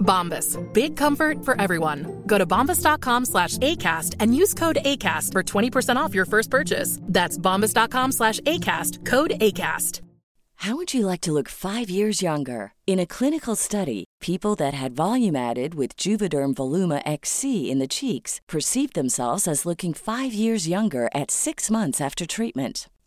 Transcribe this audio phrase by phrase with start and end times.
[0.00, 0.58] Bombas.
[0.72, 2.22] Big comfort for everyone.
[2.26, 6.98] Go to bombas.com slash ACAST and use code ACAST for 20% off your first purchase.
[7.02, 9.04] That's bombas.com slash ACAST.
[9.06, 10.00] Code ACAST.
[10.60, 12.74] How would you like to look five years younger?
[12.86, 17.88] In a clinical study, people that had volume added with Juvederm Voluma XC in the
[17.88, 22.90] cheeks perceived themselves as looking five years younger at six months after treatment.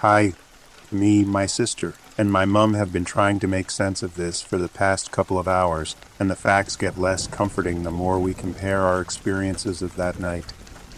[0.00, 0.32] Hi,
[0.90, 4.56] me, my sister, and my mum have been trying to make sense of this for
[4.56, 8.80] the past couple of hours, and the facts get less comforting the more we compare
[8.80, 10.54] our experiences of that night.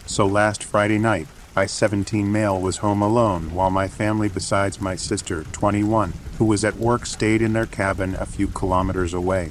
[0.07, 1.27] So last Friday night,
[1.57, 6.65] I 17 male was home alone while my family besides my sister, 21, who was
[6.65, 9.51] at work stayed in their cabin a few kilometers away.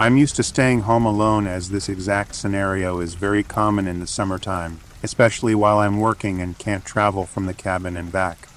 [0.00, 4.06] I'm used to staying home alone as this exact scenario is very common in the
[4.06, 8.48] summertime, especially while I'm working and can't travel from the cabin and back.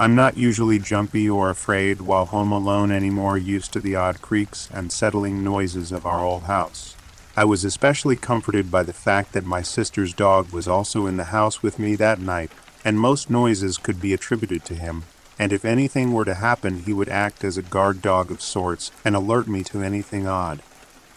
[0.00, 4.68] I'm not usually jumpy or afraid while home alone anymore, used to the odd creaks
[4.72, 6.94] and settling noises of our old house.
[7.36, 11.34] I was especially comforted by the fact that my sister's dog was also in the
[11.34, 12.52] house with me that night,
[12.84, 15.02] and most noises could be attributed to him,
[15.36, 18.92] and if anything were to happen, he would act as a guard dog of sorts
[19.04, 20.62] and alert me to anything odd.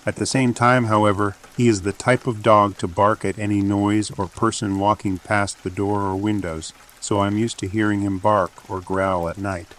[0.07, 3.61] At the same time, however, he is the type of dog to bark at any
[3.61, 8.19] noise or person walking past the door or windows, so I'm used to hearing him
[8.19, 9.75] bark or growl at night.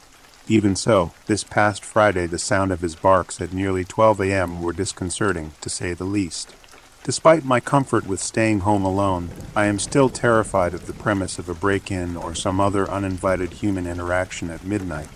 [0.48, 4.60] Even so, this past Friday the sound of his barks at nearly 12 a.m.
[4.60, 6.54] were disconcerting, to say the least.
[7.04, 11.48] Despite my comfort with staying home alone, I am still terrified of the premise of
[11.48, 15.08] a break in or some other uninvited human interaction at midnight.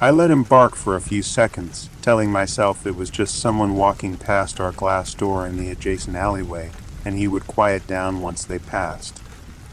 [0.00, 4.16] I let him bark for a few seconds, telling myself it was just someone walking
[4.16, 6.70] past our glass door in the adjacent alleyway,
[7.04, 9.20] and he would quiet down once they passed.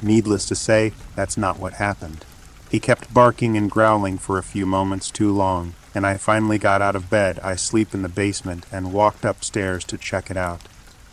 [0.06, 2.26] Needless to say, that's not what happened.
[2.70, 6.80] He kept barking and growling for a few moments too long, and I finally got
[6.80, 7.40] out of bed.
[7.40, 10.62] I sleep in the basement and walked upstairs to check it out.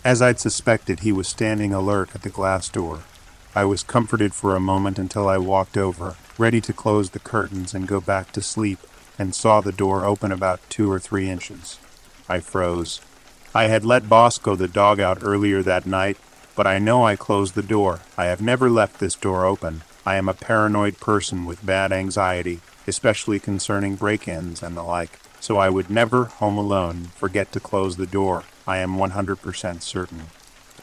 [0.05, 3.05] As I'd suspected, he was standing alert at the glass door.
[3.55, 7.73] I was comforted for a moment until I walked over, ready to close the curtains
[7.73, 8.81] and go back to sleep,
[9.19, 11.79] and saw the door open about two or three inches.
[12.29, 13.01] I froze.
[13.55, 16.19] I had let Bosco the dog out earlier that night,
[16.55, 18.01] but I know I closed the door.
[18.17, 19.83] I have never left this door open.
[20.05, 25.19] I am a paranoid person with bad anxiety, especially concerning break ins and the like,
[25.41, 28.45] so I would never, home alone, forget to close the door.
[28.67, 30.23] I am 100% certain.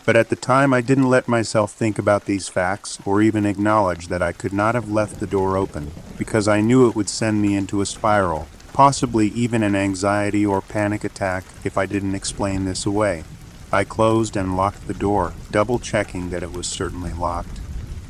[0.06, 4.08] But at the time, I didn't let myself think about these facts or even acknowledge
[4.08, 7.42] that I could not have left the door open, because I knew it would send
[7.42, 12.66] me into a spiral, possibly even an anxiety or panic attack if I didn't explain
[12.66, 13.24] this away.
[13.72, 17.60] I closed and locked the door, double checking that it was certainly locked.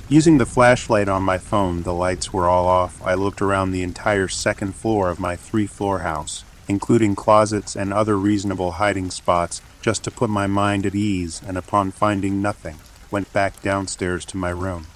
[0.08, 3.02] Using the flashlight on my phone, the lights were all off.
[3.06, 7.94] I looked around the entire second floor of my three floor house, including closets and
[7.94, 12.78] other reasonable hiding spots, just to put my mind at ease, and upon finding nothing,
[13.12, 14.88] went back downstairs to my room.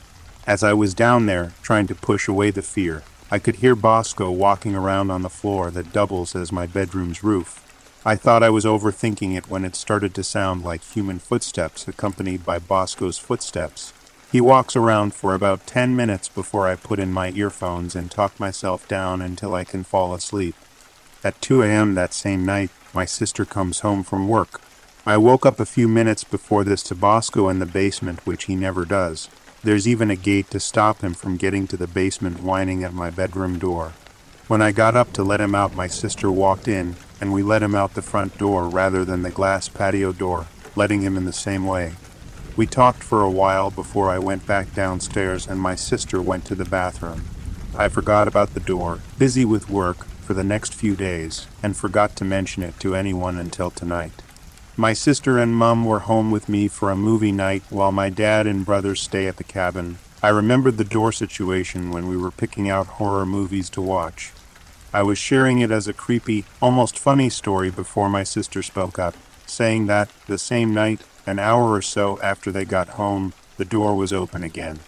[0.48, 4.30] As I was down there, trying to push away the fear, I could hear Bosco
[4.32, 7.63] walking around on the floor that doubles as my bedroom's roof.
[8.06, 12.46] I thought I was overthinking it when it started to sound like human footsteps accompanied
[12.46, 13.94] by Bosco's footsteps.
[14.30, 18.38] He walks around for about 10 minutes before I put in my earphones and talk
[18.42, 20.56] myself down until I can fall asleep.
[21.24, 21.96] At 2 a.m.
[21.96, 24.60] that same night, my sister comes home from work.
[25.06, 28.56] I woke up a few minutes before this to Bosco in the basement, which he
[28.58, 29.30] never does.
[29.64, 33.10] There's even a gate to stop him from getting to the basement whining at my
[33.12, 33.94] bedroom door.
[34.48, 37.64] When I got up to let him out, my sister walked in, and we let
[37.64, 41.32] him out the front door rather than the glass patio door, letting him in the
[41.32, 41.94] same way.
[42.56, 46.56] We talked for a while before I went back downstairs and my sister went to
[46.56, 47.24] the bathroom.
[47.76, 52.16] I forgot about the door, busy with work for the next few days, and forgot
[52.18, 54.22] to mention it to anyone until tonight.
[54.78, 58.46] My sister and mum were home with me for a movie night while my dad
[58.46, 59.98] and brothers stay at the cabin.
[60.24, 64.32] I remembered the door situation when we were picking out horror movies to watch.
[64.94, 69.16] I was sharing it as a creepy, almost funny story before my sister spoke up,
[69.46, 73.98] saying that, the same night, an hour or so after they got home, the door
[73.98, 74.80] was open again.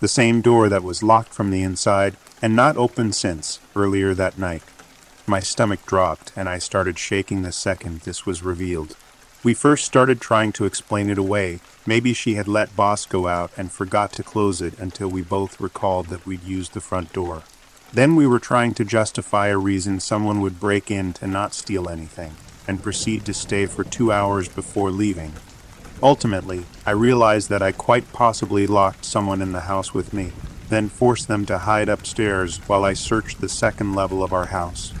[0.00, 4.36] The same door that was locked from the inside and not opened since, earlier that
[4.36, 4.64] night.
[5.26, 8.96] My stomach dropped, and I started shaking the second this was revealed.
[9.44, 11.60] We first started trying to explain it away.
[11.84, 16.06] Maybe she had let Bosco out and forgot to close it until we both recalled
[16.06, 17.42] that we'd used the front door.
[17.92, 21.90] Then we were trying to justify a reason someone would break in to not steal
[21.90, 22.32] anything,
[22.66, 25.34] and proceed to stay for two hours before leaving.
[26.02, 30.32] Ultimately, I realized that I quite possibly locked someone in the house with me,
[30.70, 34.94] then forced them to hide upstairs while I searched the second level of our house.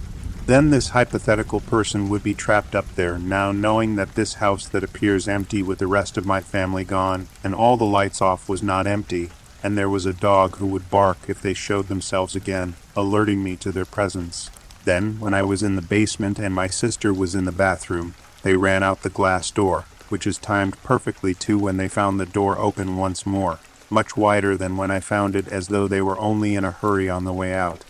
[0.46, 4.84] Then this hypothetical person would be trapped up there, now knowing that this house that
[4.84, 8.62] appears empty with the rest of my family gone, and all the lights off was
[8.62, 9.30] not empty,
[9.62, 13.56] and there was a dog who would bark if they showed themselves again, alerting me
[13.56, 14.50] to their presence.
[14.84, 18.54] Then, when I was in the basement and my sister was in the bathroom, they
[18.54, 22.58] ran out the glass door, which is timed perfectly to when they found the door
[22.58, 26.54] open once more, much wider than when I found it as though they were only
[26.54, 27.82] in a hurry on the way out.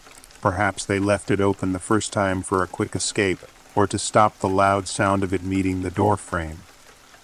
[0.45, 3.39] Perhaps they left it open the first time for a quick escape,
[3.75, 6.59] or to stop the loud sound of it meeting the door frame.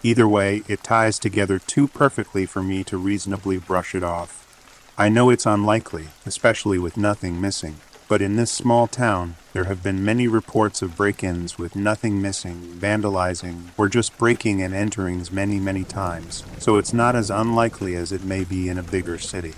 [0.02, 4.94] Either way, it ties together too perfectly for me to reasonably brush it off.
[4.96, 7.76] I know it's unlikely, especially with nothing missing,
[8.08, 12.22] but in this small town, there have been many reports of break ins with nothing
[12.22, 17.94] missing, vandalizing, or just breaking and enterings many, many times, so it's not as unlikely
[17.96, 19.52] as it may be in a bigger city.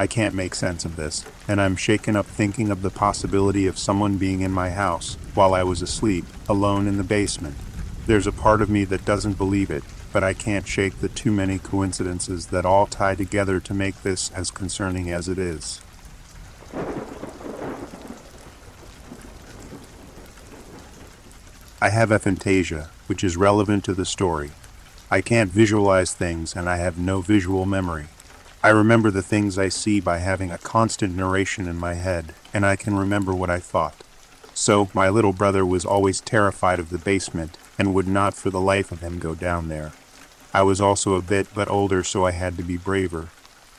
[0.00, 3.78] I can't make sense of this, and I'm shaken up thinking of the possibility of
[3.78, 7.54] someone being in my house while I was asleep, alone in the basement.
[8.06, 11.30] There's a part of me that doesn't believe it, but I can't shake the too
[11.30, 15.82] many coincidences that all tie together to make this as concerning as it is.
[21.82, 24.52] I have aphantasia, which is relevant to the story.
[25.10, 28.06] I can't visualize things and I have no visual memory.
[28.62, 32.66] I remember the things I see by having a constant narration in my head, and
[32.66, 34.04] I can remember what I thought.
[34.52, 38.60] So, my little brother was always terrified of the basement and would not for the
[38.60, 39.92] life of him go down there.
[40.52, 43.30] I was also a bit but older, so I had to be braver.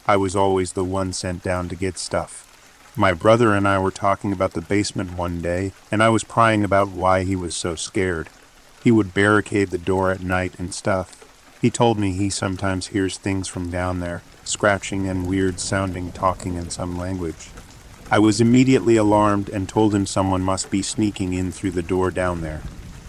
[0.08, 2.48] I was always the one sent down to get stuff.
[2.96, 6.64] My brother and I were talking about the basement one day, and I was prying
[6.64, 8.30] about why he was so scared.
[8.84, 11.24] He would barricade the door at night and stuff.
[11.62, 16.56] He told me he sometimes hears things from down there, scratching and weird sounding talking
[16.56, 17.50] in some language.
[18.12, 22.12] I was immediately alarmed and told him someone must be sneaking in through the door
[22.12, 22.62] down there.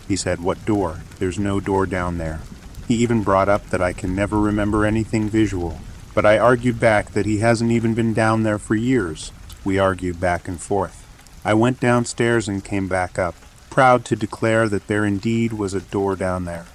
[0.06, 1.00] He said, What door?
[1.18, 2.40] There's no door down there.
[2.86, 5.80] He even brought up that I can never remember anything visual.
[6.14, 9.32] but I argued back that he hasn't even been down there for years.
[9.64, 10.98] We argued back and forth.
[11.44, 13.34] I went downstairs and came back up,
[13.70, 16.66] proud to declare that there indeed was a door down there.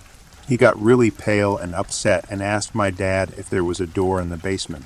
[0.47, 4.21] He got really pale and upset and asked my dad if there was a door
[4.21, 4.85] in the basement.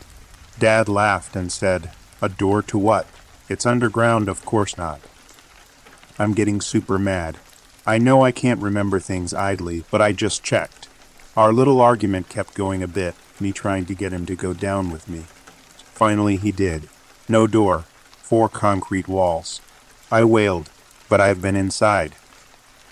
[0.58, 1.91] Dad laughed and said,
[2.22, 3.08] A door to what?
[3.48, 5.01] It's underground, of course not.
[6.18, 7.38] I'm getting super mad.
[7.86, 10.88] I know I can't remember things idly, but I just checked.
[11.36, 14.91] Our little argument kept going a bit, me trying to get him to go down
[14.91, 15.25] with me.
[15.94, 16.89] Finally, he did.
[17.30, 17.86] No door,
[18.22, 19.62] four concrete walls.
[20.12, 20.70] I wailed,
[21.08, 22.15] but I've been inside.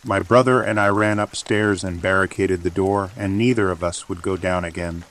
[0.06, 4.22] My brother and I ran upstairs and barricaded the door, and neither of us would
[4.22, 5.04] go down again.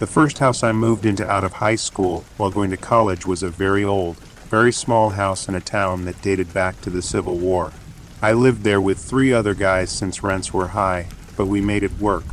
[0.00, 3.44] The first house I moved into out of high school while going to college was
[3.44, 4.16] a very old,
[4.48, 7.72] very small house in a town that dated back to the Civil War.
[8.20, 11.06] I lived there with three other guys since rents were high,
[11.36, 12.24] but we made it work.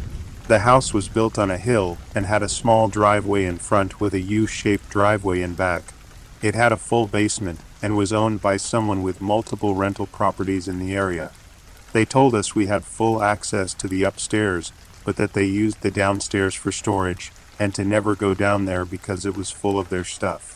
[0.47, 4.13] The house was built on a hill and had a small driveway in front with
[4.13, 5.93] a U shaped driveway in back.
[6.41, 10.79] It had a full basement and was owned by someone with multiple rental properties in
[10.79, 11.32] the area.
[11.94, 14.72] They told us we had full access to the upstairs,
[15.03, 19.25] but that they used the downstairs for storage and to never go down there because
[19.25, 20.53] it was full of their stuff.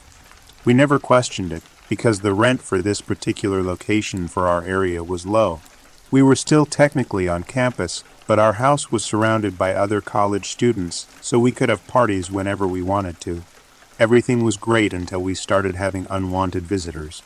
[0.66, 5.26] We never questioned it because the rent for this particular location for our area was
[5.26, 5.62] low.
[6.12, 11.08] We were still technically on campus, but our house was surrounded by other college students,
[11.22, 13.44] so we could have parties whenever we wanted to.
[14.01, 17.22] Everything was great until we started having unwanted visitors.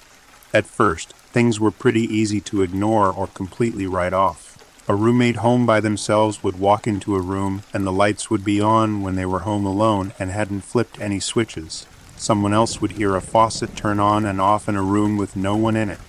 [0.53, 4.57] At first, things were pretty easy to ignore or completely write off.
[4.85, 8.59] A roommate home by themselves would walk into a room and the lights would be
[8.59, 11.87] on when they were home alone and hadn't flipped any switches.
[12.17, 15.55] Someone else would hear a faucet turn on and off in a room with no
[15.55, 15.99] one in it.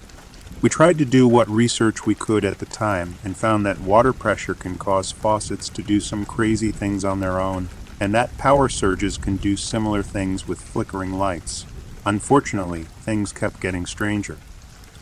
[0.61, 4.13] We tried to do what research we could at the time and found that water
[4.13, 7.69] pressure can cause faucets to do some crazy things on their own
[8.01, 11.67] and that power surges can do similar things with flickering lights.
[12.05, 14.39] Unfortunately, things kept getting stranger.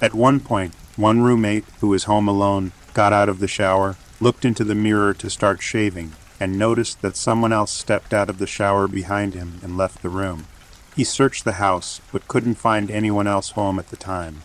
[0.00, 4.44] At one point, one roommate, who was home alone, got out of the shower, looked
[4.44, 8.46] into the mirror to start shaving, and noticed that someone else stepped out of the
[8.46, 10.46] shower behind him and left the room.
[10.94, 14.42] He searched the house, but couldn't find anyone else home at the time.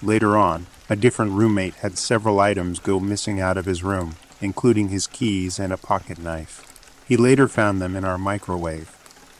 [0.00, 4.88] Later on, a different roommate had several items go missing out of his room, including
[4.88, 6.67] his keys and a pocket knife.
[7.08, 8.94] He later found them in our microwave.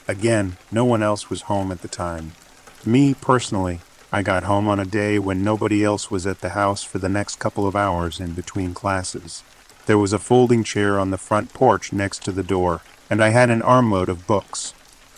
[0.09, 2.33] Again, no one else was home at the time.
[2.87, 6.83] Me, personally, I got home on a day when nobody else was at the house
[6.83, 9.43] for the next couple of hours in between classes.
[9.85, 13.29] There was a folding chair on the front porch next to the door, and I
[13.29, 14.73] had an armload of books.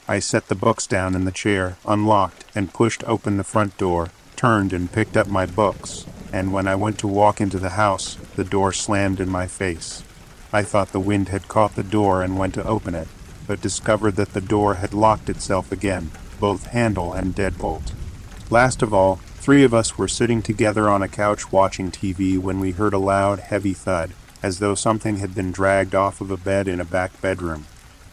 [0.08, 4.08] I set the books down in the chair, unlocked, and pushed open the front door,
[4.34, 8.16] turned and picked up my books, and when I went to walk into the house,
[8.34, 10.02] the door slammed in my face.
[10.52, 13.08] I thought the wind had caught the door and went to open it,
[13.46, 17.92] but discovered that the door had locked itself again, both handle and deadbolt.
[18.50, 22.58] Last of all, three of us were sitting together on a couch watching TV when
[22.58, 24.10] we heard a loud, heavy thud,
[24.42, 27.66] as though something had been dragged off of a bed in a back bedroom.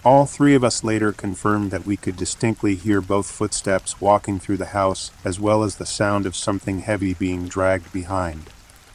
[0.05, 4.57] All three of us later confirmed that we could distinctly hear both footsteps walking through
[4.57, 8.51] the house, as well as the sound of something heavy being dragged behind.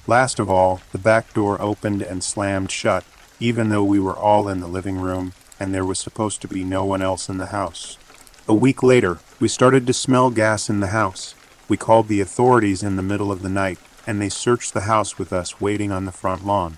[0.06, 3.04] Last of all, the back door opened and slammed shut,
[3.42, 6.62] even though we were all in the living room and there was supposed to be
[6.62, 7.98] no one else in the house.
[8.46, 11.34] A week later, we started to smell gas in the house.
[11.68, 15.18] We called the authorities in the middle of the night, and they searched the house
[15.18, 16.74] with us waiting on the front lawn.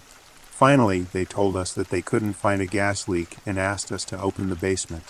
[0.50, 4.20] Finally, they told us that they couldn't find a gas leak and asked us to
[4.20, 5.04] open the basement.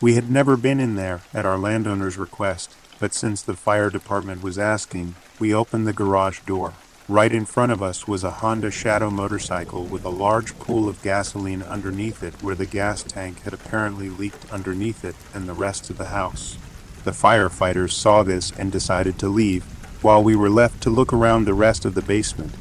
[0.00, 4.42] We had never been in there at our landowner's request, but since the fire department
[4.42, 6.74] was asking, we opened the garage door.
[7.12, 11.02] Right in front of us was a Honda Shadow motorcycle with a large pool of
[11.02, 15.90] gasoline underneath it where the gas tank had apparently leaked underneath it and the rest
[15.90, 16.56] of the house.
[17.04, 19.64] The firefighters saw this and decided to leave,
[20.02, 22.54] while we were left to look around the rest of the basement.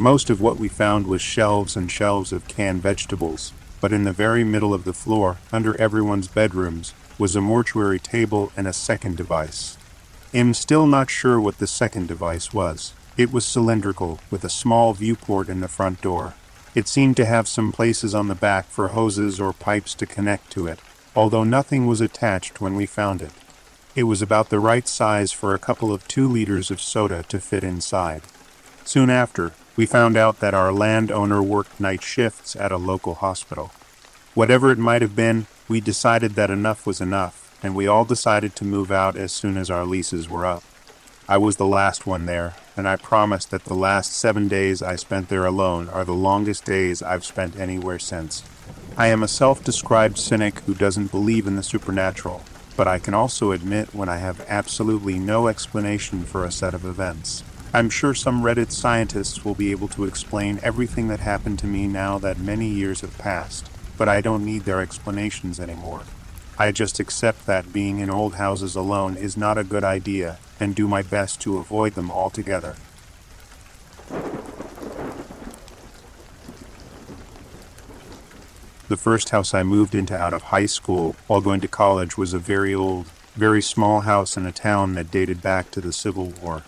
[0.00, 4.10] Most of what we found was shelves and shelves of canned vegetables, but in the
[4.10, 9.16] very middle of the floor, under everyone's bedrooms, was a mortuary table and a second
[9.16, 9.76] device.
[10.34, 12.94] I'm still not sure what the second device was.
[13.16, 16.32] It was cylindrical, with a small viewport in the front door.
[16.74, 20.50] It seemed to have some places on the back for hoses or pipes to connect
[20.52, 20.80] to it,
[21.14, 23.32] although nothing was attached when we found it.
[23.94, 27.38] It was about the right size for a couple of two liters of soda to
[27.38, 28.22] fit inside.
[28.84, 33.70] Soon after, we found out that our landowner worked night shifts at a local hospital.
[34.32, 38.56] Whatever it might have been, we decided that enough was enough, and we all decided
[38.56, 40.64] to move out as soon as our leases were up.
[41.28, 44.96] I was the last one there, and I promise that the last seven days I
[44.96, 48.42] spent there alone are the longest days I've spent anywhere since.
[48.96, 52.42] I am a self described cynic who doesn't believe in the supernatural,
[52.76, 56.84] but I can also admit when I have absolutely no explanation for a set of
[56.84, 57.44] events.
[57.72, 61.86] I'm sure some Reddit scientists will be able to explain everything that happened to me
[61.86, 66.02] now that many years have passed, but I don't need their explanations anymore.
[66.58, 70.74] I just accept that being in old houses alone is not a good idea and
[70.74, 72.76] do my best to avoid them altogether.
[78.88, 82.34] The first house I moved into out of high school while going to college was
[82.34, 86.34] a very old, very small house in a town that dated back to the Civil
[86.42, 86.62] War.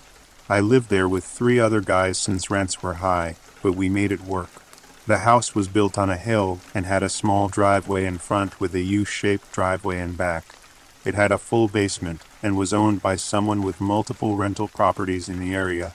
[0.49, 4.23] I lived there with three other guys since rents were high, but we made it
[4.23, 4.64] work.
[5.07, 8.75] The house was built on a hill and had a small driveway in front with
[8.75, 10.55] a U shaped driveway in back.
[11.05, 15.41] It had a full basement and was owned by someone with multiple rental properties in
[15.41, 15.93] the area.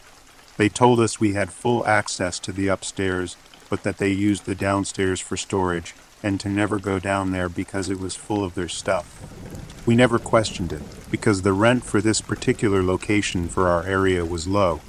[0.57, 3.35] They told us we had full access to the upstairs,
[3.67, 7.89] but that they used the downstairs for storage and to never go down there because
[7.89, 9.87] it was full of their stuff.
[9.87, 14.47] We never questioned it, because the rent for this particular location for our area was
[14.47, 14.81] low.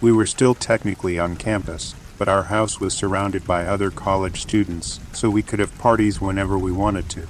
[0.00, 5.00] We were still technically on campus, but our house was surrounded by other college students,
[5.12, 7.26] so we could have parties whenever we wanted to.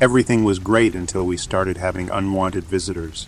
[0.00, 3.26] Everything was great until we started having unwanted visitors.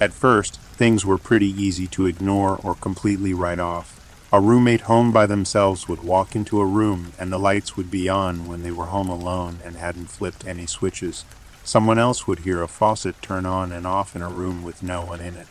[0.00, 3.94] At first, things were pretty easy to ignore or completely write off.
[4.32, 8.08] A roommate home by themselves would walk into a room and the lights would be
[8.08, 11.24] on when they were home alone and hadn't flipped any switches.
[11.64, 15.02] Someone else would hear a faucet turn on and off in a room with no
[15.02, 15.46] one in it.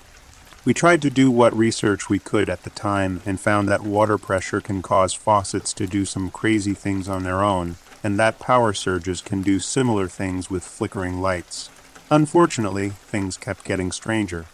[0.68, 4.18] We tried to do what research we could at the time and found that water
[4.18, 8.74] pressure can cause faucets to do some crazy things on their own, and that power
[8.74, 11.70] surges can do similar things with flickering lights.
[12.12, 14.48] Unfortunately, things kept getting stranger.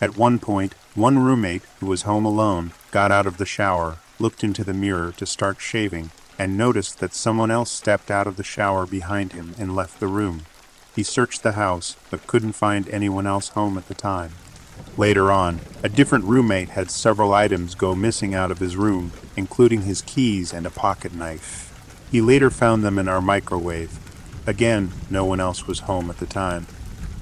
[0.00, 4.44] At one point, one roommate, who was home alone, got out of the shower, looked
[4.44, 8.44] into the mirror to start shaving, and noticed that someone else stepped out of the
[8.44, 10.42] shower behind him and left the room.
[10.94, 14.34] He searched the house, but couldn't find anyone else home at the time.
[14.96, 19.82] Later on, a different roommate had several items go missing out of his room, including
[19.82, 21.72] his keys and a pocket knife.
[22.10, 23.98] He later found them in our microwave.
[24.46, 26.66] Again, no one else was home at the time.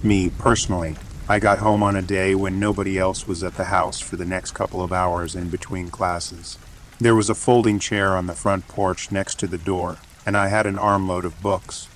[0.03, 0.97] Me, personally,
[1.29, 4.25] I got home on a day when nobody else was at the house for the
[4.25, 6.57] next couple of hours in between classes.
[6.99, 10.49] There was a folding chair on the front porch next to the door, and I
[10.49, 11.88] had an armload of books.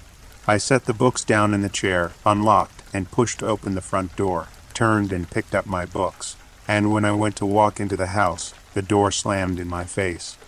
[0.47, 4.49] I set the books down in the chair, unlocked, and pushed open the front door,
[4.81, 6.37] turned and picked up my books.
[6.67, 10.39] And when I went to walk into the house, the door slammed in my face.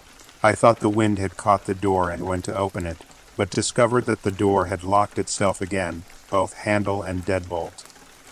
[0.42, 2.96] I thought the wind had caught the door and went to open it,
[3.36, 7.84] but discovered that the door had locked itself again, both handle and deadbolt.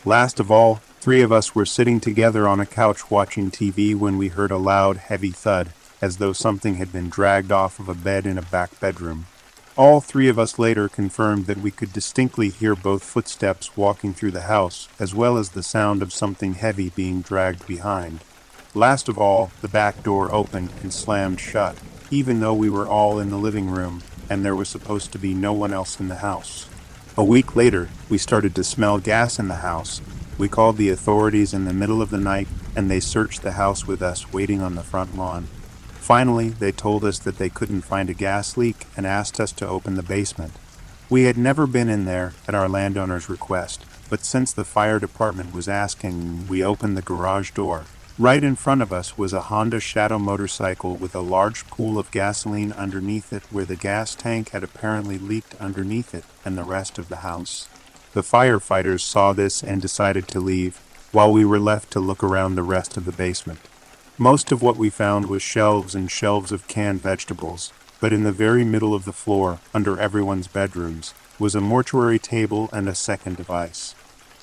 [0.07, 4.17] Last of all, three of us were sitting together on a couch watching TV when
[4.17, 7.95] we heard a loud, heavy thud, as though something had been dragged off of a
[7.95, 9.27] bed in a back bedroom.
[9.81, 14.33] All three of us later confirmed that we could distinctly hear both footsteps walking through
[14.33, 18.21] the house, as well as the sound of something heavy being dragged behind.
[18.75, 21.79] Last of all, the back door opened and slammed shut,
[22.11, 25.33] even though we were all in the living room and there was supposed to be
[25.33, 26.69] no one else in the house.
[27.17, 30.03] A week later, we started to smell gas in the house.
[30.37, 33.87] We called the authorities in the middle of the night, and they searched the house
[33.87, 35.49] with us waiting on the front lawn.
[36.11, 39.69] Finally, they told us that they couldn't find a gas leak and asked us to
[39.69, 40.53] open the basement.
[41.09, 45.55] We had never been in there at our landowner's request, but since the fire department
[45.55, 47.85] was asking, we opened the garage door
[48.21, 52.11] Right in front of us was a Honda Shadow motorcycle with a large pool of
[52.11, 56.99] gasoline underneath it where the gas tank had apparently leaked underneath it and the rest
[56.99, 57.67] of the house.
[58.13, 60.77] The firefighters saw this and decided to leave,
[61.13, 63.61] while we were left to look around the rest of the basement.
[64.23, 68.33] Most of what we found was shelves and shelves of canned vegetables, but in the
[68.33, 73.39] very middle of the floor, under everyone's bedrooms, was a mortuary table and a second
[73.39, 73.95] device.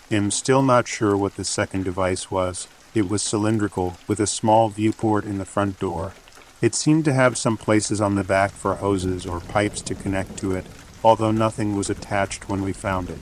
[0.10, 4.70] I'm still not sure what the second device was, it was cylindrical, with a small
[4.70, 6.14] viewport in the front door.
[6.60, 10.38] It seemed to have some places on the back for hoses or pipes to connect
[10.38, 10.66] to it,
[11.04, 13.20] although nothing was attached when we found it.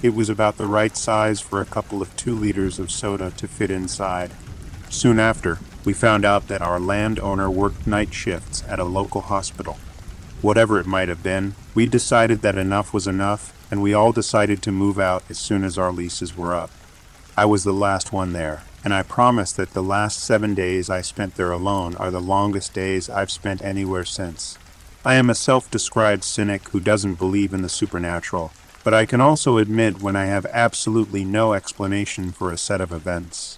[0.00, 3.48] It was about the right size for a couple of two liters of soda to
[3.48, 4.30] fit inside.
[4.90, 9.78] Soon after, we found out that our landowner worked night shifts at a local hospital.
[10.40, 14.62] Whatever it might have been, we decided that enough was enough, and we all decided
[14.62, 16.70] to move out as soon as our leases were up.
[17.36, 21.02] I was the last one there, and I promise that the last seven days I
[21.02, 24.58] spent there alone are the longest days I've spent anywhere since.
[25.04, 28.52] I am a self described cynic who doesn't believe in the supernatural,
[28.84, 32.92] but I can also admit when I have absolutely no explanation for a set of
[32.92, 33.57] events.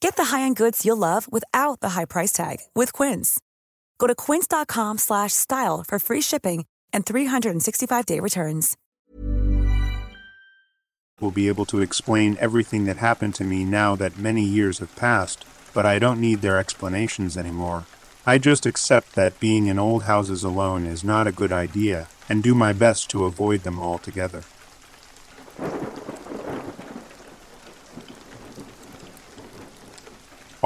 [0.00, 3.38] Get the high-end goods you'll love without the high price tag with Quince.
[3.98, 8.76] Go to quince.com/style for free shipping and 365-day returns.
[11.20, 14.94] will be able to explain everything that happened to me now that many years have
[14.96, 17.86] passed, but I don't need their explanations anymore.
[18.26, 22.42] I just accept that being in old houses alone is not a good idea and
[22.42, 24.42] do my best to avoid them altogether.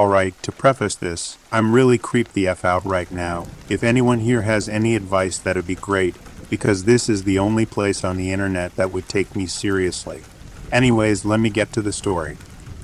[0.01, 3.45] Alright, to preface this, I'm really creeped the F out right now.
[3.69, 6.15] If anyone here has any advice, that'd be great,
[6.49, 10.23] because this is the only place on the internet that would take me seriously.
[10.71, 12.39] Anyways, let me get to the story.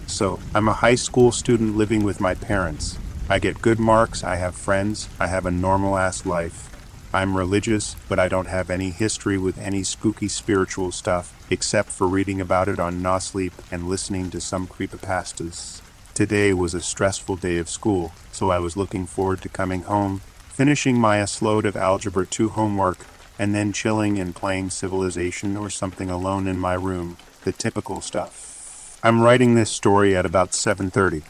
[0.05, 2.99] So, I'm a high school student living with my parents.
[3.27, 6.69] I get good marks, I have friends, I have a normal ass life.
[7.11, 12.05] I'm religious, but I don't have any history with any spooky spiritual stuff, except for
[12.05, 15.81] reading about it on No Sleep and listening to some creepypastas.
[16.17, 20.21] Today was a stressful day of school, so I was looking forward to coming home,
[20.49, 23.05] finishing my load of Algebra 2 homework,
[23.37, 28.99] and then chilling and playing Civilization or something alone in my room, the typical stuff.
[29.03, 31.21] I'm writing this story at about 7:30.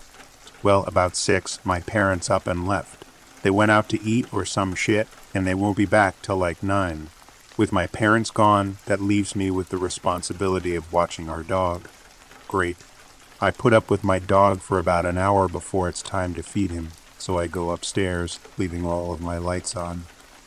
[0.64, 3.04] Well, about 6, my parents up and left.
[3.42, 6.64] They went out to eat or some shit, and they won't be back till like
[6.64, 7.10] 9.
[7.58, 11.90] With my parents gone, that leaves me with the responsibility of watching our dog.
[12.48, 12.78] Great.
[13.40, 16.72] I put up with my dog for about an hour before it's time to feed
[16.72, 20.06] him, so I go upstairs, leaving all of my lights on.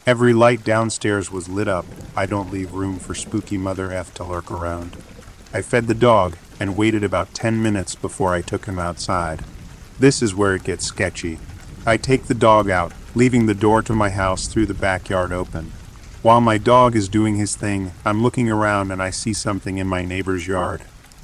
[0.09, 1.87] Every light downstairs was lit up.
[2.17, 4.97] I don't leave room for spooky Mother F to lurk around.
[5.55, 9.45] I fed the dog and waited about 10 minutes before I took him outside.
[10.01, 11.39] This is where it gets sketchy.
[11.87, 15.67] I take the dog out, leaving the door to my house through the backyard open.
[16.23, 19.87] While my dog is doing his thing, I'm looking around and I see something in
[19.87, 20.83] my neighbor's yard.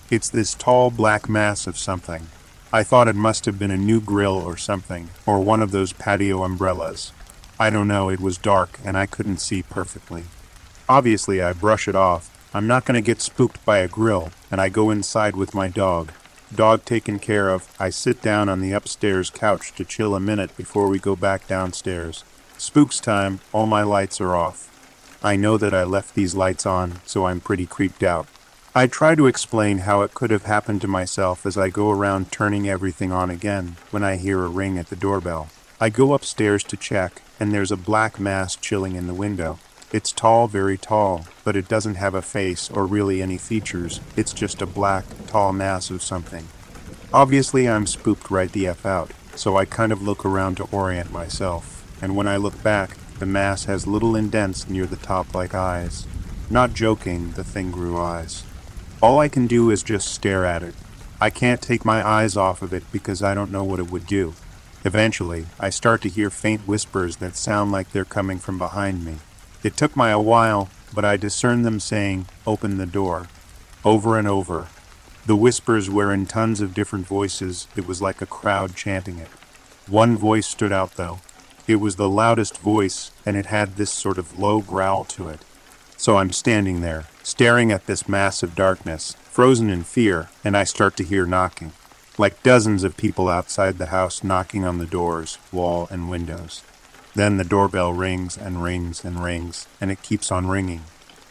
[0.08, 2.28] It's this tall black mass of something.
[2.72, 5.92] I thought it must have been a new grill or something, or one of those
[5.92, 7.10] patio umbrellas.
[7.58, 10.22] I don't know, it was dark and I couldn't see perfectly.
[10.88, 12.30] Obviously, I brush it off.
[12.54, 15.66] I'm not going to get spooked by a grill, and I go inside with my
[15.66, 16.12] dog.
[16.54, 20.56] Dog taken care of, I sit down on the upstairs couch to chill a minute
[20.56, 22.22] before we go back downstairs.
[22.58, 24.70] Spooks time, all my lights are off.
[25.24, 28.28] I know that I left these lights on, so I'm pretty creeped out.
[28.76, 32.30] I try to explain how it could have happened to myself as I go around
[32.30, 35.48] turning everything on again when I hear a ring at the doorbell.
[35.80, 39.58] I go upstairs to check, and there's a black mass chilling in the window.
[39.94, 44.02] It's tall, very tall, but it doesn't have a face or really any features.
[44.14, 46.46] It's just a black, tall mass of something.
[47.14, 51.10] Obviously, I'm spooked right the F out, so I kind of look around to orient
[51.10, 51.82] myself.
[52.02, 56.06] And when I look back, the mass has little indents near the top like eyes.
[56.50, 58.44] Not joking, the thing grew eyes.
[59.06, 60.74] All I can do is just stare at it.
[61.20, 64.04] I can't take my eyes off of it because I don't know what it would
[64.04, 64.34] do.
[64.84, 69.18] Eventually, I start to hear faint whispers that sound like they're coming from behind me.
[69.62, 73.28] It took me a while, but I discerned them saying, Open the door.
[73.84, 74.66] Over and over.
[75.24, 77.68] The whispers were in tons of different voices.
[77.76, 79.30] It was like a crowd chanting it.
[79.86, 81.20] One voice stood out, though.
[81.68, 85.42] It was the loudest voice, and it had this sort of low growl to it.
[85.96, 90.62] So I'm standing there, staring at this mass of darkness, frozen in fear, and I
[90.62, 91.72] start to hear knocking.
[92.18, 96.62] Like dozens of people outside the house knocking on the doors, wall, and windows.
[97.16, 100.82] Then the doorbell rings and rings and rings, and it keeps on ringing.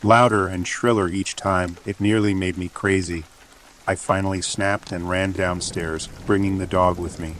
[0.03, 3.23] Louder and shriller each time, it nearly made me crazy.
[3.87, 7.35] I finally snapped and ran downstairs, bringing the dog with me.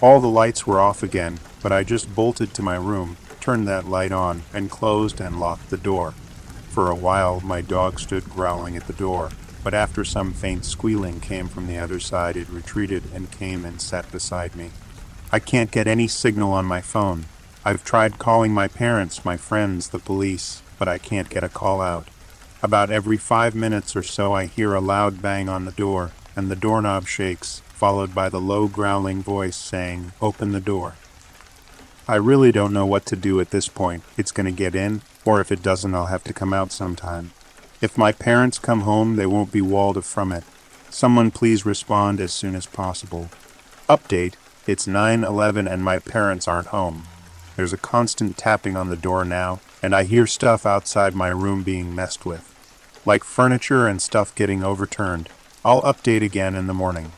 [0.00, 3.88] All the lights were off again, but I just bolted to my room, turned that
[3.88, 6.14] light on, and closed and locked the door.
[6.76, 9.30] For a while, my dog stood growling at the door,
[9.64, 13.80] but after some faint squealing came from the other side, it retreated and came and
[13.80, 14.72] sat beside me.
[15.32, 17.24] I can't get any signal on my phone.
[17.64, 21.80] I've tried calling my parents, my friends, the police, but I can't get a call
[21.80, 22.08] out.
[22.62, 26.50] About every five minutes or so, I hear a loud bang on the door, and
[26.50, 30.96] the doorknob shakes, followed by the low growling voice saying, Open the door.
[32.06, 34.02] I really don't know what to do at this point.
[34.18, 37.32] It's going to get in, or if it doesn't, I'll have to come out sometime.
[37.82, 40.44] If my parents come home, they won't be walled from it.
[40.88, 43.28] Someone please respond as soon as possible.
[43.88, 44.34] Update
[44.66, 47.02] It's 9 11 and my parents aren't home.
[47.56, 51.62] There's a constant tapping on the door now, and I hear stuff outside my room
[51.62, 52.52] being messed with.
[53.04, 55.28] Like furniture and stuff getting overturned.
[55.64, 57.12] I'll update again in the morning.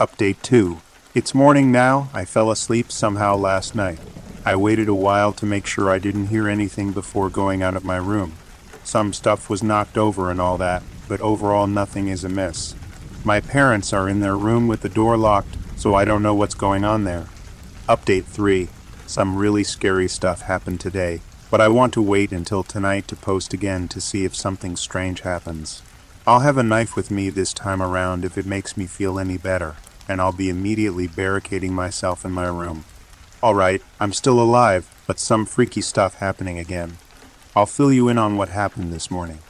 [0.00, 0.80] Update 2
[1.14, 2.08] It's morning now.
[2.14, 3.98] I fell asleep somehow last night.
[4.44, 7.84] I waited a while to make sure I didn't hear anything before going out of
[7.84, 8.32] my room.
[8.82, 12.74] Some stuff was knocked over and all that, but overall nothing is amiss.
[13.24, 16.54] My parents are in their room with the door locked, so I don't know what's
[16.54, 17.26] going on there.
[17.88, 18.68] Update 3
[19.06, 23.54] Some really scary stuff happened today, but I want to wait until tonight to post
[23.54, 25.82] again to see if something strange happens.
[26.26, 29.38] I'll have a knife with me this time around if it makes me feel any
[29.38, 29.76] better,
[30.08, 32.84] and I'll be immediately barricading myself in my room.
[33.42, 36.98] Alright, I'm still alive, but some freaky stuff happening again.
[37.56, 39.40] I'll fill you in on what happened this morning.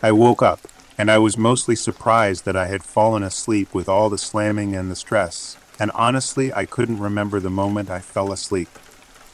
[0.00, 0.60] I woke up,
[0.96, 4.88] and I was mostly surprised that I had fallen asleep with all the slamming and
[4.88, 8.68] the stress, and honestly, I couldn't remember the moment I fell asleep.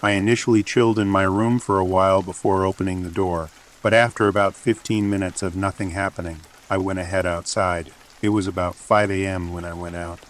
[0.03, 3.51] I initially chilled in my room for a while before opening the door,
[3.83, 6.41] but after about 15 minutes of nothing happening,
[6.71, 7.93] I went ahead outside.
[8.23, 9.53] It was about 5 a.m.
[9.53, 10.21] when I went out.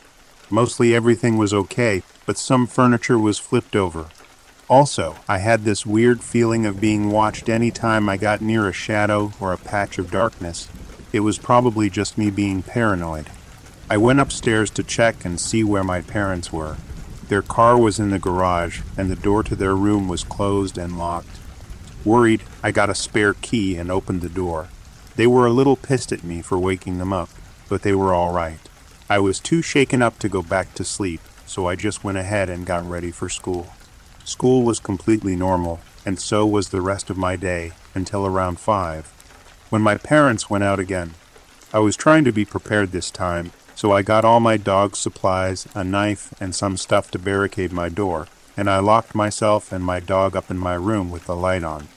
[0.50, 4.06] Mostly everything was okay, but some furniture was flipped over.
[4.68, 8.72] Also, I had this weird feeling of being watched any time I got near a
[8.72, 10.68] shadow or a patch of darkness.
[11.12, 13.30] It was probably just me being paranoid.
[13.90, 16.76] I went upstairs to check and see where my parents were.
[17.28, 20.98] Their car was in the garage, and the door to their room was closed and
[20.98, 21.38] locked.
[22.04, 24.68] Worried, I got a spare key and opened the door.
[25.16, 27.30] They were a little pissed at me for waking them up,
[27.68, 28.60] but they were all right.
[29.10, 32.50] I was too shaken up to go back to sleep, so I just went ahead
[32.50, 33.68] and got ready for school.
[34.22, 39.06] School was completely normal, and so was the rest of my day until around 5,
[39.70, 41.14] when my parents went out again.
[41.72, 45.66] I was trying to be prepared this time, so I got all my dog's supplies,
[45.74, 50.00] a knife, and some stuff to barricade my door, and I locked myself and my
[50.00, 51.88] dog up in my room with the light on.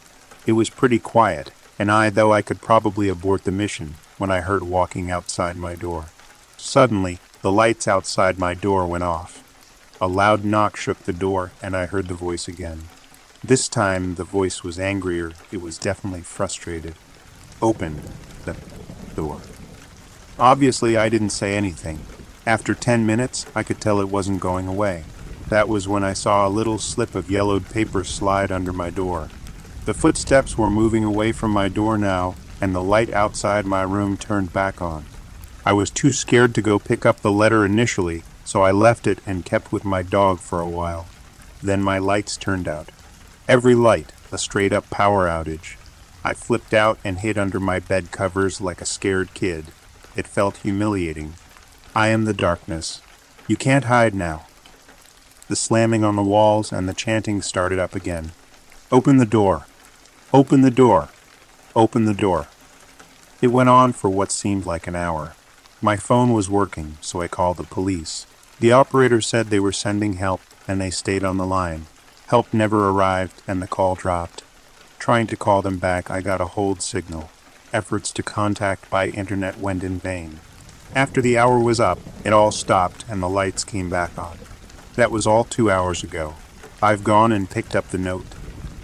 [0.46, 4.40] It was pretty quiet, and I, though I could probably abort the mission, when I
[4.40, 6.06] heard walking outside my door.
[6.64, 9.44] Suddenly, the lights outside my door went off.
[10.00, 12.84] A loud knock shook the door, and I heard the voice again.
[13.44, 16.94] This time the voice was angrier, it was definitely frustrated.
[17.64, 18.02] Open
[18.46, 18.56] the
[19.16, 19.42] door.
[20.40, 22.00] Obviously, I didn't say anything.
[22.46, 25.04] After ten minutes, I could tell it wasn't going away.
[25.50, 29.30] That was when I saw a little slip of yellowed paper slide under my door.
[29.86, 34.16] The footsteps were moving away from my door now, and the light outside my room
[34.16, 35.06] turned back on.
[35.64, 39.20] I was too scared to go pick up the letter initially, so I left it
[39.26, 41.08] and kept with my dog for a while.
[41.62, 42.90] Then my lights turned out.
[43.48, 45.78] Every light, a straight up power outage.
[46.24, 49.66] I flipped out and hid under my bed covers like a scared kid.
[50.16, 51.34] It felt humiliating.
[51.96, 53.02] I am the darkness.
[53.48, 54.48] You can't hide now.
[55.48, 58.32] The slamming on the walls and the chanting started up again.
[58.92, 59.66] Open the door.
[60.34, 61.10] Open the door.
[61.76, 62.48] Open the door.
[63.42, 65.34] It went on for what seemed like an hour.
[65.84, 68.28] My phone was working, so I called the police.
[68.60, 71.88] The operator said they were sending help, and they stayed on the line.
[72.28, 74.44] Help never arrived, and the call dropped.
[75.00, 77.32] Trying to call them back, I got a hold signal.
[77.74, 80.40] Efforts to contact by internet went in vain.
[80.94, 84.38] After the hour was up, it all stopped and the lights came back on.
[84.96, 86.36] That was all two hours ago.
[86.80, 88.28] I've gone and picked up the note.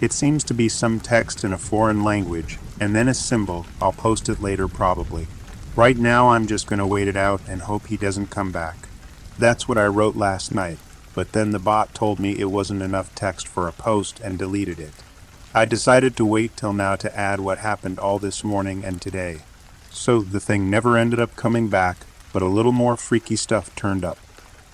[0.00, 3.66] It seems to be some text in a foreign language, and then a symbol.
[3.80, 5.28] I'll post it later probably.
[5.78, 8.88] Right now, I'm just going to wait it out and hope he doesn't come back.
[9.38, 10.78] That's what I wrote last night,
[11.14, 14.80] but then the bot told me it wasn't enough text for a post and deleted
[14.80, 14.92] it.
[15.54, 19.42] I decided to wait till now to add what happened all this morning and today.
[19.88, 21.98] So the thing never ended up coming back,
[22.32, 24.18] but a little more freaky stuff turned up.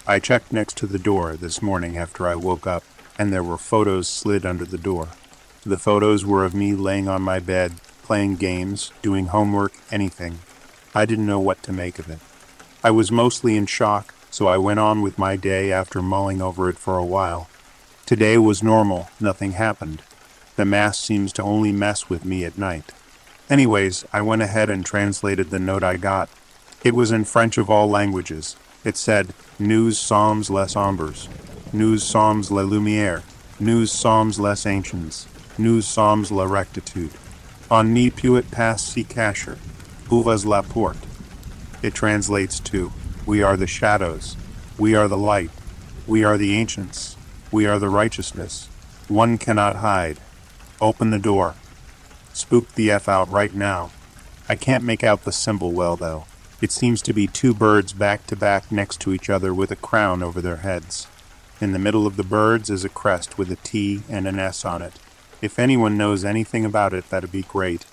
[0.06, 2.82] I checked next to the door this morning after I woke up,
[3.18, 5.08] and there were photos slid under the door.
[5.66, 10.38] The photos were of me laying on my bed, playing games, doing homework, anything.
[10.94, 12.20] I didn't know what to make of it.
[12.82, 16.68] I was mostly in shock, so I went on with my day after mulling over
[16.68, 17.48] it for a while.
[18.06, 20.02] Today was normal, nothing happened.
[20.56, 22.92] The mass seems to only mess with me at night.
[23.50, 26.28] Anyways, I went ahead and translated the note I got.
[26.82, 28.56] It was in French of all languages.
[28.84, 31.28] It said, Nous sommes les Ombres.
[31.74, 33.22] nous sommes la lumière,
[33.58, 35.26] nous sommes les anciens,
[35.58, 37.10] nous sommes la rectitude.
[37.68, 39.56] On ne peut pas se cacher,
[40.10, 41.06] ouvres la porte.
[41.82, 42.92] It translates to,
[43.26, 44.36] We are the shadows,
[44.78, 45.50] we are the light,
[46.06, 47.16] we are the ancients,
[47.50, 48.68] we are the righteousness.
[49.08, 50.18] One cannot hide.
[50.80, 51.54] Open the door.
[52.32, 53.90] Spook the F out right now.
[54.48, 56.24] I can't make out the symbol well, though.
[56.60, 59.76] It seems to be two birds back to back next to each other with a
[59.76, 61.06] crown over their heads.
[61.60, 64.64] In the middle of the birds is a crest with a T and an S
[64.64, 64.94] on it.
[65.40, 67.86] If anyone knows anything about it, that'd be great.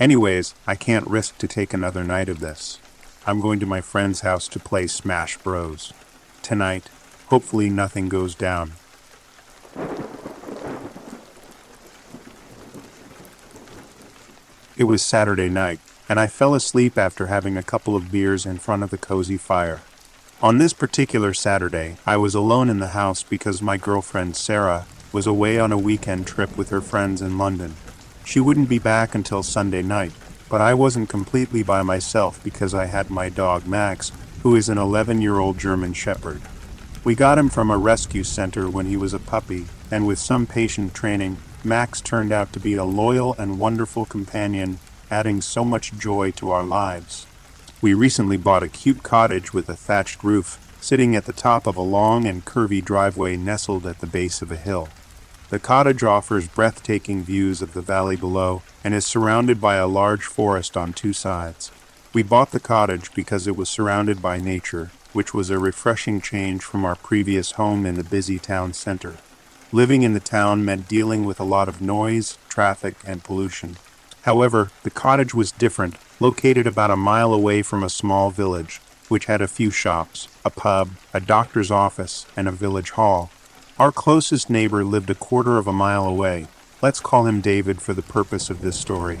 [0.00, 2.78] Anyways, I can't risk to take another night of this.
[3.26, 5.92] I'm going to my friend's house to play Smash Bros.
[6.40, 6.88] Tonight,
[7.26, 8.74] hopefully nothing goes down.
[14.76, 18.58] It was Saturday night, and I fell asleep after having a couple of beers in
[18.58, 19.80] front of the cozy fire.
[20.40, 25.26] On this particular Saturday, I was alone in the house because my girlfriend Sarah was
[25.26, 27.74] away on a weekend trip with her friends in London.
[28.28, 30.12] She wouldn't be back until Sunday night,
[30.50, 34.12] but I wasn't completely by myself because I had my dog Max,
[34.42, 36.42] who is an 11 year old German Shepherd.
[37.04, 40.46] We got him from a rescue center when he was a puppy, and with some
[40.46, 44.78] patient training, Max turned out to be a loyal and wonderful companion,
[45.10, 47.26] adding so much joy to our lives.
[47.80, 51.76] We recently bought a cute cottage with a thatched roof, sitting at the top of
[51.76, 54.90] a long and curvy driveway nestled at the base of a hill.
[55.50, 60.24] The cottage offers breathtaking views of the valley below and is surrounded by a large
[60.24, 61.72] forest on two sides.
[62.12, 66.62] We bought the cottage because it was surrounded by nature, which was a refreshing change
[66.62, 69.16] from our previous home in the busy town center.
[69.72, 73.78] Living in the town meant dealing with a lot of noise, traffic, and pollution.
[74.22, 79.26] However, the cottage was different, located about a mile away from a small village, which
[79.26, 83.30] had a few shops, a pub, a doctor's office, and a village hall.
[83.78, 86.48] Our closest neighbor lived a quarter of a mile away.
[86.82, 89.20] Let's call him David for the purpose of this story.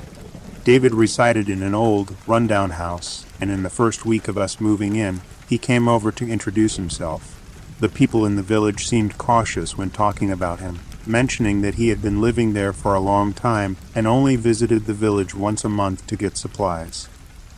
[0.64, 4.96] David resided in an old, rundown house, and in the first week of us moving
[4.96, 7.38] in, he came over to introduce himself.
[7.78, 12.02] The people in the village seemed cautious when talking about him, mentioning that he had
[12.02, 16.04] been living there for a long time and only visited the village once a month
[16.08, 17.08] to get supplies.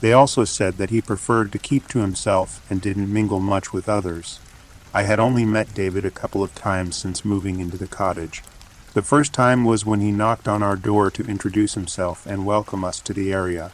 [0.03, 3.89] They also said that he preferred to keep to himself and didn't mingle much with
[3.89, 4.39] others.
[4.93, 8.43] I had only met David a couple of times since moving into the cottage.
[8.93, 12.85] The first time was when he knocked on our door to introduce himself and welcome
[12.85, 13.71] us to the area.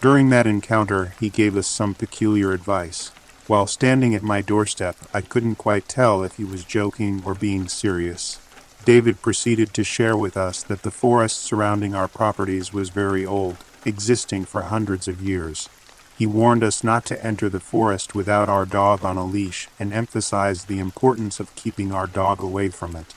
[0.00, 3.08] During that encounter, he gave us some peculiar advice.
[3.46, 7.68] While standing at my doorstep, I couldn't quite tell if he was joking or being
[7.68, 8.38] serious.
[8.86, 13.58] David proceeded to share with us that the forest surrounding our properties was very old,
[13.84, 15.68] existing for hundreds of years.
[16.16, 19.92] He warned us not to enter the forest without our dog on a leash and
[19.92, 23.14] emphasized the importance of keeping our dog away from it.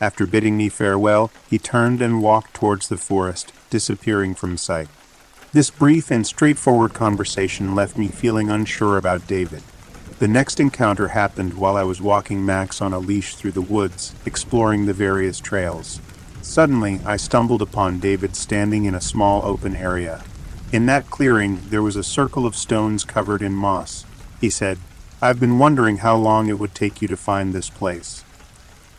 [0.00, 4.88] After bidding me farewell, he turned and walked towards the forest, disappearing from sight.
[5.52, 9.62] This brief and straightforward conversation left me feeling unsure about David.
[10.18, 14.14] The next encounter happened while I was walking Max on a leash through the woods,
[14.26, 16.00] exploring the various trails.
[16.42, 20.24] Suddenly, I stumbled upon David standing in a small open area.
[20.72, 24.06] In that clearing, there was a circle of stones covered in moss.
[24.40, 24.78] He said,
[25.20, 28.24] I've been wondering how long it would take you to find this place.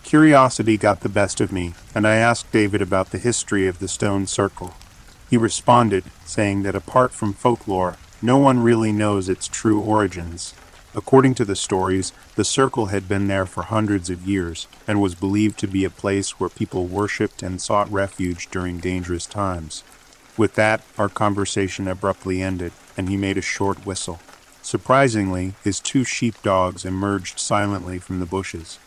[0.03, 3.87] Curiosity got the best of me, and I asked David about the history of the
[3.87, 4.75] stone circle.
[5.31, 10.53] He responded, saying that apart from folklore, no one really knows its true origins.
[10.93, 15.15] According to the stories, the circle had been there for hundreds of years and was
[15.15, 19.83] believed to be a place where people worshipped and sought refuge during dangerous times.
[20.37, 24.19] With that, our conversation abruptly ended, and he made a short whistle.
[24.61, 28.79] Surprisingly, his two sheep dogs emerged silently from the bushes.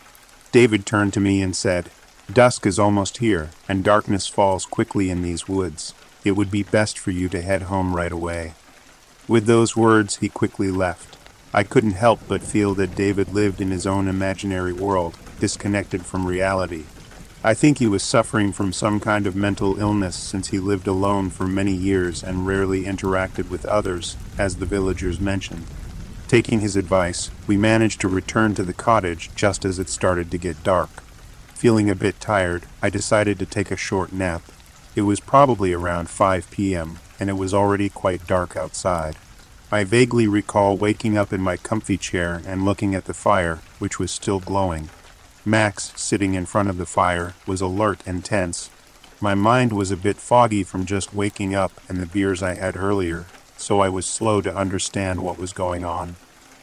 [0.51, 1.89] David turned to me and said,
[2.31, 5.93] Dusk is almost here, and darkness falls quickly in these woods
[6.27, 8.53] it would be best for you to head home right away.
[9.27, 11.17] With those words, he quickly left.
[11.53, 16.27] I couldn't help but feel that David lived in his own imaginary world, disconnected from
[16.27, 16.83] reality.
[17.43, 21.29] I think he was suffering from some kind of mental illness since he lived alone
[21.29, 25.65] for many years and rarely interacted with others, as the villagers mentioned.
[26.27, 30.37] Taking his advice, we managed to return to the cottage just as it started to
[30.37, 30.89] get dark.
[31.53, 34.41] Feeling a bit tired, I decided to take a short nap.
[34.95, 39.15] It was probably around 5 p.m., and it was already quite dark outside.
[39.71, 43.99] I vaguely recall waking up in my comfy chair and looking at the fire, which
[43.99, 44.89] was still glowing.
[45.47, 48.69] Max, sitting in front of the fire, was alert and tense.
[49.21, 52.75] My mind was a bit foggy from just waking up and the beers I had
[52.75, 53.25] earlier,
[53.55, 56.17] so I was slow to understand what was going on.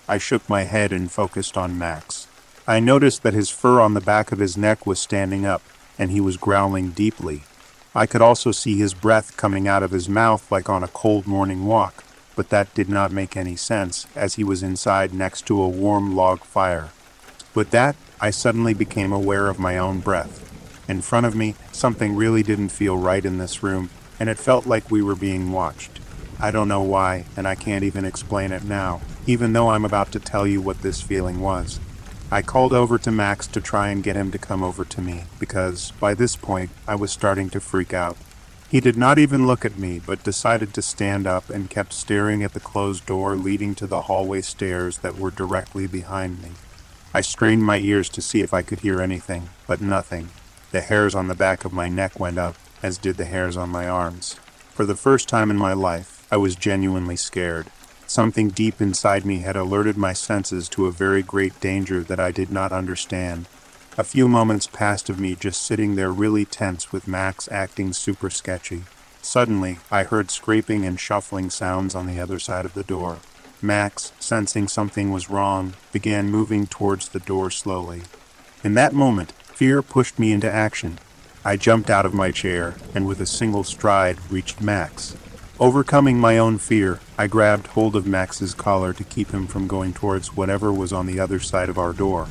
[0.06, 2.28] I shook my head and focused on Max.
[2.66, 5.62] I noticed that his fur on the back of his neck was standing up,
[5.98, 7.44] and he was growling deeply.
[7.94, 11.26] I could also see his breath coming out of his mouth like on a cold
[11.26, 12.04] morning walk,
[12.36, 16.14] but that did not make any sense, as he was inside next to a warm
[16.14, 16.90] log fire.
[17.54, 20.40] With that, I suddenly became aware of my own breath.
[20.88, 24.64] In front of me, something really didn't feel right in this room, and it felt
[24.64, 26.00] like we were being watched.
[26.40, 30.10] I don't know why, and I can't even explain it now, even though I'm about
[30.12, 31.78] to tell you what this feeling was.
[32.30, 35.24] I called over to Max to try and get him to come over to me,
[35.38, 38.16] because, by this point, I was starting to freak out.
[38.70, 42.42] He did not even look at me, but decided to stand up and kept staring
[42.42, 46.52] at the closed door leading to the hallway stairs that were directly behind me.
[47.16, 50.30] I strained my ears to see if I could hear anything, but nothing.
[50.72, 53.68] The hairs on the back of my neck went up, as did the hairs on
[53.68, 54.34] my arms.
[54.72, 57.68] For the first time in my life, I was genuinely scared.
[58.08, 62.32] Something deep inside me had alerted my senses to a very great danger that I
[62.32, 63.46] did not understand.
[63.96, 68.28] A few moments passed of me just sitting there really tense with Max acting super
[68.28, 68.82] sketchy.
[69.22, 73.18] Suddenly, I heard scraping and shuffling sounds on the other side of the door.
[73.62, 78.02] Max, sensing something was wrong, began moving towards the door slowly.
[78.62, 80.98] In that moment, fear pushed me into action.
[81.44, 85.16] I jumped out of my chair and with a single stride reached Max.
[85.60, 89.92] Overcoming my own fear, I grabbed hold of Max's collar to keep him from going
[89.92, 92.28] towards whatever was on the other side of our door.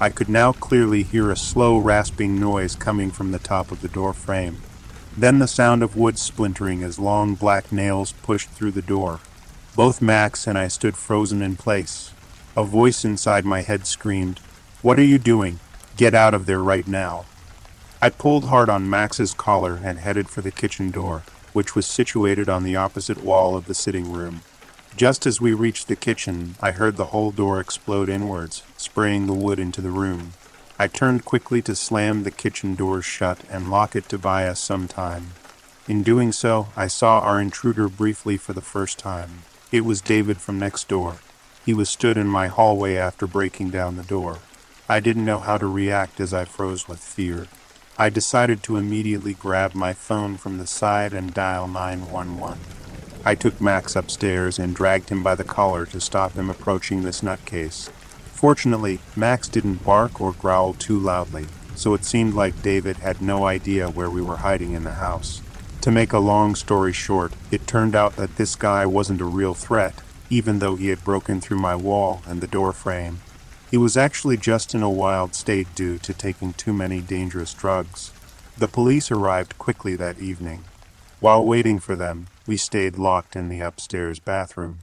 [0.00, 3.88] I could now clearly hear a slow rasping noise coming from the top of the
[3.88, 4.58] door frame.
[5.16, 9.20] Then the sound of wood splintering as long black nails pushed through the door.
[9.78, 12.12] Both Max and I stood frozen in place.
[12.56, 14.40] A voice inside my head screamed,
[14.82, 15.60] What are you doing?
[15.96, 17.26] Get out of there right now.
[18.02, 21.22] I pulled hard on Max's collar and headed for the kitchen door
[21.52, 24.40] which was situated on the opposite wall of the sitting room.
[24.96, 29.32] Just as we reached the kitchen, I heard the whole door explode inwards, spraying the
[29.32, 30.32] wood into the room.
[30.76, 34.60] I turned quickly to slam the kitchen door shut and lock it to buy us
[34.60, 35.32] some time.
[35.86, 39.42] In doing so, I saw our intruder briefly for the first time.
[39.70, 41.16] It was David from next door.
[41.66, 44.38] He was stood in my hallway after breaking down the door.
[44.88, 47.48] I didn't know how to react as I froze with fear.
[47.98, 52.58] I decided to immediately grab my phone from the side and dial 911.
[53.26, 57.20] I took Max upstairs and dragged him by the collar to stop him approaching this
[57.20, 57.90] nutcase.
[58.32, 63.44] Fortunately, Max didn't bark or growl too loudly, so it seemed like David had no
[63.44, 65.42] idea where we were hiding in the house.
[65.82, 69.54] To make a long story short, it turned out that this guy wasn't a real
[69.54, 69.94] threat,
[70.28, 73.20] even though he had broken through my wall and the door frame.
[73.70, 78.10] He was actually just in a wild state due to taking too many dangerous drugs.
[78.56, 80.64] The police arrived quickly that evening.
[81.20, 84.80] While waiting for them, we stayed locked in the upstairs bathroom.